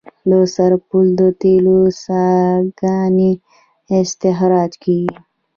[0.29, 3.31] د سرپل د تیلو څاګانې
[3.97, 5.17] استخراج کیږي